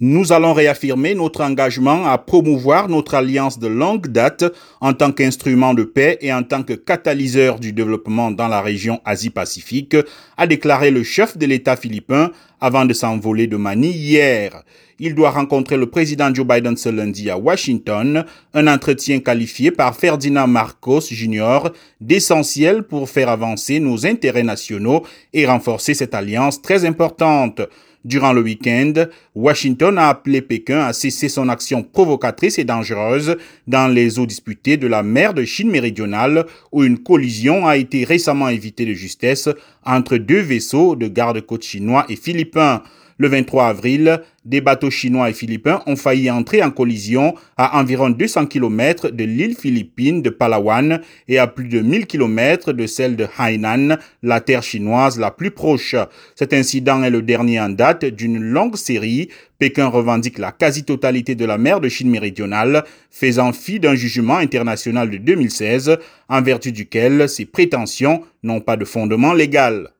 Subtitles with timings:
[0.00, 4.44] Nous allons réaffirmer notre engagement à promouvoir notre alliance de longue date
[4.80, 9.00] en tant qu'instrument de paix et en tant que catalyseur du développement dans la région
[9.04, 9.96] Asie-Pacifique,
[10.36, 12.30] a déclaré le chef de l'État philippin
[12.60, 14.62] avant de s'envoler de Manille hier.
[15.00, 19.94] Il doit rencontrer le président Joe Biden ce lundi à Washington, un entretien qualifié par
[19.94, 21.70] Ferdinand Marcos Jr.
[22.00, 27.60] d'essentiel pour faire avancer nos intérêts nationaux et renforcer cette alliance très importante.
[28.04, 28.92] Durant le week-end,
[29.34, 34.76] Washington a appelé Pékin à cesser son action provocatrice et dangereuse dans les eaux disputées
[34.76, 39.48] de la mer de Chine méridionale où une collision a été récemment évitée de justesse
[39.84, 42.47] entre deux vaisseaux de garde-côte chinois et philippins.
[43.20, 48.10] Le 23 avril, des bateaux chinois et philippins ont failli entrer en collision à environ
[48.10, 53.16] 200 km de l'île philippine de Palawan et à plus de 1000 km de celle
[53.16, 55.96] de Hainan, la terre chinoise la plus proche.
[56.36, 59.30] Cet incident est le dernier en date d'une longue série.
[59.58, 65.10] Pékin revendique la quasi-totalité de la mer de Chine méridionale, faisant fi d'un jugement international
[65.10, 69.90] de 2016 en vertu duquel ses prétentions n'ont pas de fondement légal.